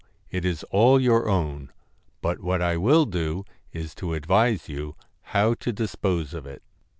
[0.31, 1.71] It is all your own;
[2.23, 6.63] but what I will do is to advise you how to dispose of it.'